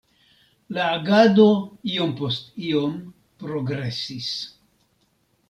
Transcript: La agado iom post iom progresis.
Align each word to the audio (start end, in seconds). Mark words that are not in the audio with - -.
La 0.77 0.85
agado 0.93 1.45
iom 1.97 2.15
post 2.21 2.49
iom 2.71 2.97
progresis. 3.45 4.33